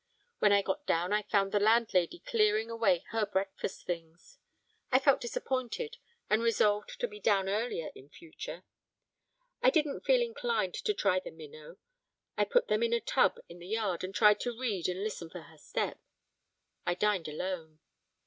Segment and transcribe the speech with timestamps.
[0.39, 4.39] When I got down I found the landlady clearing away her breakfast things.
[4.91, 8.63] I felt disappointed and resolved to be down earlier in future.
[9.61, 11.77] I didn't feel inclined to try the minnow.
[12.35, 15.29] I put them in a tub in the yard and tried to read and listen
[15.29, 16.01] for her step.
[16.83, 17.77] I dined alone.